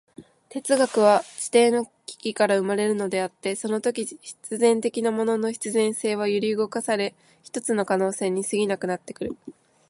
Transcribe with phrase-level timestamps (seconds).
[0.49, 9.37] 哲学は基底の危機から生まれるのであって、そのとき必然的なものの必然性は揺り動かされ、ひとつの可能性に過ぎなくなってくる。